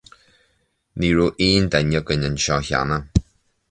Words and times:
Ní 0.97 1.09
raibh 1.17 1.39
aon 1.45 1.69
duine 1.71 1.97
againn 2.01 2.27
anseo 2.31 2.59
cheana. 2.69 2.97